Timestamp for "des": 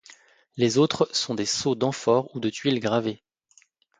1.35-1.45, 2.39-2.49